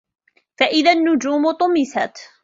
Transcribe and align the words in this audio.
فَإِذَا 0.59 0.91
النُّجومُ 0.91 1.51
طُمِسَت 1.51 2.27